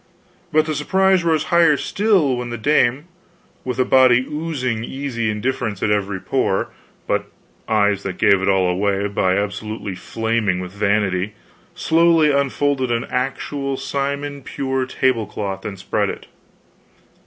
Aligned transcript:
But 0.51 0.65
the 0.65 0.73
surprise 0.73 1.23
rose 1.23 1.43
higher 1.53 1.77
still 1.77 2.35
when 2.35 2.49
the 2.49 2.57
dame, 2.57 3.05
with 3.63 3.77
a 3.77 3.85
body 3.85 4.25
oozing 4.27 4.83
easy 4.83 5.29
indifference 5.29 5.83
at 5.83 5.91
every 5.91 6.19
pore, 6.19 6.69
but 7.05 7.27
eyes 7.67 8.01
that 8.01 8.17
gave 8.17 8.41
it 8.41 8.49
all 8.49 8.67
away 8.67 9.07
by 9.07 9.37
absolutely 9.37 9.93
flaming 9.93 10.59
with 10.59 10.71
vanity, 10.71 11.33
slowly 11.75 12.31
unfolded 12.31 12.89
an 12.91 13.03
actual 13.11 13.77
simon 13.77 14.41
pure 14.41 14.87
tablecloth 14.87 15.65
and 15.65 15.77
spread 15.77 16.09
it. 16.09 16.25